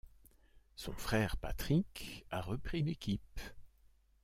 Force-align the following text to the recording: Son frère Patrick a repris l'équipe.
Son 0.75 0.93
frère 0.93 1.37
Patrick 1.37 2.25
a 2.31 2.41
repris 2.41 2.81
l'équipe. 2.81 3.39